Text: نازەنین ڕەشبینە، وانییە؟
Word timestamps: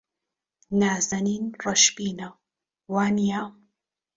نازەنین 0.79 1.43
ڕەشبینە، 1.63 2.29
وانییە؟ 2.93 3.41